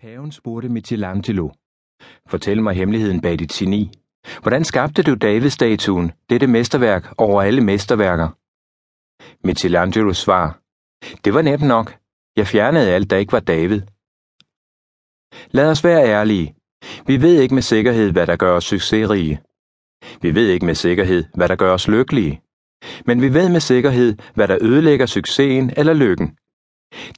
[0.00, 1.50] Paven spurgte Michelangelo,
[2.26, 3.90] fortæl mig hemmeligheden bag dit geni.
[4.42, 8.28] Hvordan skabte du Davidstatuen, dette mesterværk over alle mesterværker?
[9.46, 10.60] Michelangelos svar,
[11.24, 11.98] det var nemt nok.
[12.36, 13.80] Jeg fjernede alt, der ikke var David.
[15.50, 16.54] Lad os være ærlige.
[17.06, 19.40] Vi ved ikke med sikkerhed, hvad der gør os succesrige.
[20.22, 22.42] Vi ved ikke med sikkerhed, hvad der gør os lykkelige.
[23.06, 26.36] Men vi ved med sikkerhed, hvad der ødelægger succesen eller lykken.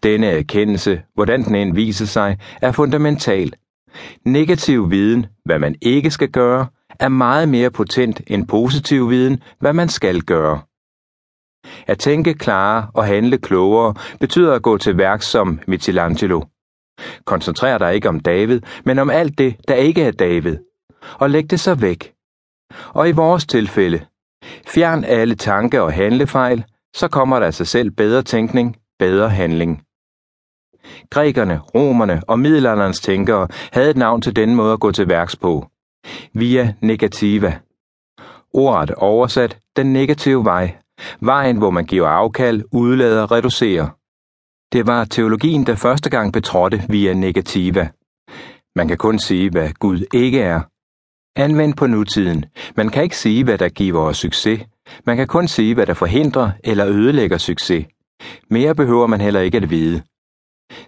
[0.02, 3.52] Denne erkendelse, hvordan den end viser sig, er fundamental.
[4.24, 6.66] Negativ viden, hvad man ikke skal gøre,
[7.00, 10.60] er meget mere potent end positiv viden, hvad man skal gøre.
[11.86, 16.42] At tænke klarere og handle klogere betyder at gå til værk som Michelangelo.
[17.24, 20.56] Koncentrer dig ikke om David, men om alt det, der ikke er David,
[21.14, 22.12] og læg det så væk.
[22.88, 24.00] Og i vores tilfælde,
[24.66, 29.82] fjern alle tanke- og handlefejl, så kommer der af sig selv bedre tænkning, bedre handling.
[31.10, 35.36] Grækerne, romerne og middelalderens tænkere havde et navn til denne måde at gå til værks
[35.36, 35.66] på.
[36.32, 37.58] Via negativa.
[38.54, 40.76] Ordet oversat den negative vej.
[41.20, 43.88] Vejen, hvor man giver afkald, udlader, reducerer.
[44.72, 47.88] Det var teologien, der første gang betrådte via negativa.
[48.76, 50.60] Man kan kun sige, hvad Gud ikke er.
[51.36, 52.44] Anvendt på nutiden.
[52.76, 54.60] Man kan ikke sige, hvad der giver os succes.
[55.06, 57.86] Man kan kun sige, hvad der forhindrer eller ødelægger succes.
[58.50, 60.02] Mere behøver man heller ikke at vide.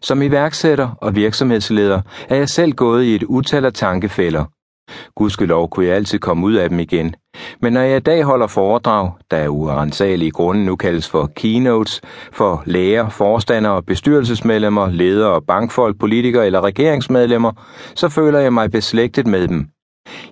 [0.03, 4.45] Som iværksætter og virksomhedsleder er jeg selv gået i et utal af tankefælder.
[5.17, 7.15] Gudskelov kunne jeg altid komme ud af dem igen.
[7.61, 12.01] Men når jeg i dag holder foredrag, der er urensagelige grunde nu kaldes for keynotes,
[12.33, 17.53] for læger, forstandere, bestyrelsesmedlemmer, ledere, bankfolk, politikere eller regeringsmedlemmer,
[17.95, 19.74] så føler jeg mig beslægtet med dem.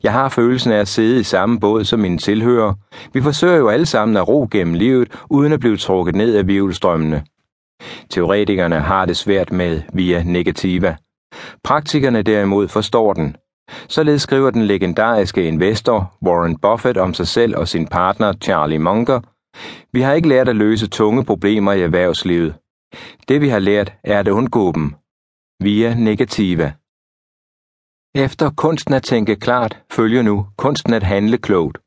[0.03, 2.75] Jeg har følelsen af at sidde i samme båd som mine tilhører.
[3.13, 6.47] Vi forsøger jo alle sammen at ro gennem livet, uden at blive trukket ned af
[6.47, 7.25] virvelstrømmene.
[8.11, 10.97] Teoretikerne har det svært med via negativa.
[11.65, 13.37] Praktikerne derimod forstår den.
[13.89, 19.21] Således skriver den legendariske investor Warren Buffett om sig selv og sin partner Charlie Munger.
[19.93, 22.55] Vi har ikke lært at løse tunge problemer i erhvervslivet.
[23.29, 24.95] Det vi har lært er at undgå dem.
[25.63, 26.73] Via negativa.
[28.15, 31.79] Efter kunsten at tænke klart følger nu kunsten at handle klogt.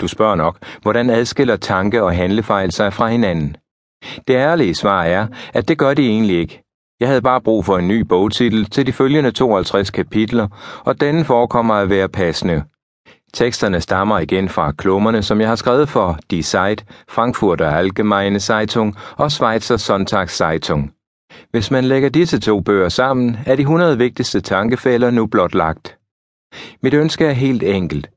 [0.00, 3.56] Du spørger nok, hvordan adskiller tanke- og handlefejl sig fra hinanden?
[4.28, 6.62] Det ærlige svar er, at det gør de egentlig ikke.
[7.00, 10.48] Jeg havde bare brug for en ny bogtitel til de følgende 52 kapitler,
[10.84, 12.64] og denne forekommer at være passende.
[13.34, 18.96] Teksterne stammer igen fra klummerne, som jeg har skrevet for Die Zeit, Frankfurter Allgemeine Zeitung
[19.16, 20.92] og Schweizer Sonntagszeitung.
[21.50, 25.98] Hvis man lægger disse to bøger sammen, er de 100 vigtigste tankefælder nu blot lagt.
[26.82, 28.10] Mit ønske er helt enkelt.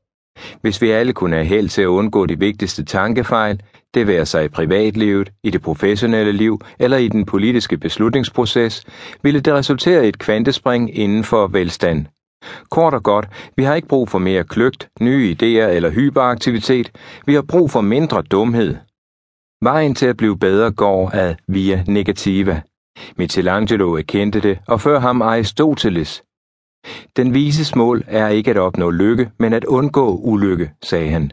[0.60, 3.60] Hvis vi alle kunne have held til at undgå de vigtigste tankefejl,
[3.94, 8.84] det være sig i privatlivet, i det professionelle liv eller i den politiske beslutningsproces,
[9.22, 12.06] ville det resultere i et kvantespring inden for velstand.
[12.70, 16.92] Kort og godt, vi har ikke brug for mere kløgt, nye idéer eller hyperaktivitet,
[17.26, 18.76] vi har brug for mindre dumhed.
[19.62, 22.62] Vejen til at blive bedre går ad via negativa.
[23.16, 26.22] Michelangelo erkendte det, og før ham Aristoteles.
[27.16, 31.32] Den vises mål er ikke at opnå lykke, men at undgå ulykke, sagde han.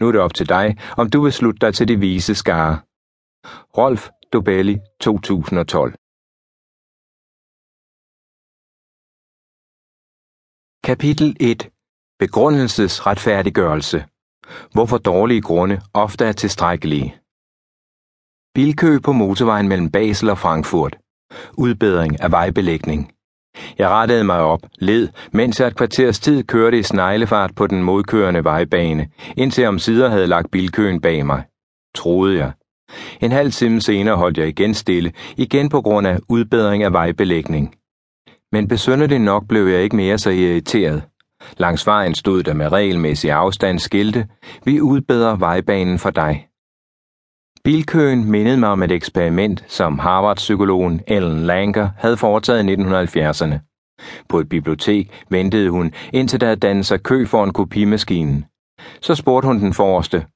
[0.00, 2.78] Nu er det op til dig, om du vil slutte dig til de vise skare.
[3.78, 5.94] Rolf Dobelli 2012
[10.84, 11.70] Kapitel 1
[12.18, 14.04] Begrundelsesretfærdiggørelse
[14.72, 17.20] Hvorfor dårlige grunde ofte er tilstrækkelige.
[18.54, 20.96] Bilkø på motorvejen mellem Basel og Frankfurt.
[21.58, 23.12] Udbedring af vejbelægning.
[23.78, 27.82] Jeg rettede mig op, led, mens jeg et kvarters tid kørte i sneglefart på den
[27.82, 31.42] modkørende vejbane, indtil om sider havde lagt bilkøen bag mig.
[31.94, 32.52] Troede jeg.
[33.20, 37.74] En halv time senere holdt jeg igen stille, igen på grund af udbedring af vejbelægning.
[38.52, 41.02] Men besynderligt nok blev jeg ikke mere så irriteret.
[41.56, 44.26] Langs vejen stod der med regelmæssig afstand skilte,
[44.64, 46.49] vi udbedrer vejbanen for dig.
[47.64, 53.58] Bilkøen mindede mig om et eksperiment, som Harvard-psykologen Ellen Langer havde foretaget i 1970'erne.
[54.28, 58.44] På et bibliotek ventede hun, indtil der havde dannet sig kø en kopimaskinen.
[59.00, 60.26] Så spurgte hun den forreste.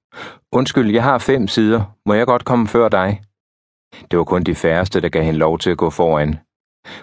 [0.52, 1.82] Undskyld, jeg har fem sider.
[2.06, 3.20] Må jeg godt komme før dig?
[4.10, 6.38] Det var kun de færreste, der gav hende lov til at gå foran.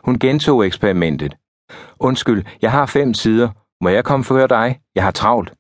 [0.06, 1.36] Hun gentog eksperimentet.
[2.00, 3.50] Undskyld, jeg har fem sider.
[3.84, 4.80] Må jeg komme før dig?
[4.96, 5.54] Jeg har travlt.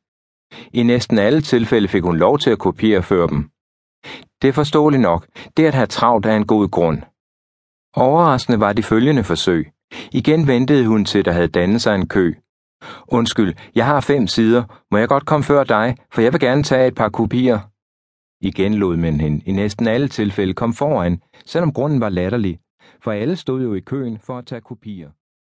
[0.74, 3.50] I næsten alle tilfælde fik hun lov til at kopiere før dem.
[4.42, 5.28] Det er forståeligt nok.
[5.58, 7.02] Det at have travlt er en god grund.
[7.96, 9.72] Overraskende var de følgende forsøg.
[10.12, 12.34] Igen ventede hun til, der havde dannet sig en kø.
[13.08, 14.64] Undskyld, jeg har fem sider.
[14.92, 17.60] Må jeg godt komme før dig, for jeg vil gerne tage et par kopier.
[18.42, 22.60] Igen lod man hende i næsten alle tilfælde kom foran, selvom grunden var latterlig,
[23.04, 25.10] for alle stod jo i køen for at tage kopier.